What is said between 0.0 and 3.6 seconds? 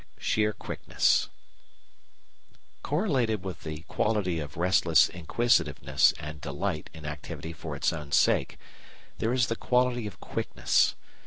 Sheer Quickness Correlated